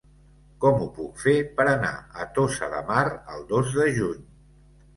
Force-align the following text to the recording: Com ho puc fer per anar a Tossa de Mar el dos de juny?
Com 0.63 0.79
ho 0.85 0.87
puc 0.95 1.19
fer 1.23 1.35
per 1.59 1.67
anar 1.75 1.93
a 2.23 2.27
Tossa 2.39 2.73
de 2.73 2.81
Mar 2.89 3.05
el 3.37 3.47
dos 3.55 3.73
de 3.79 3.89
juny? 4.03 4.21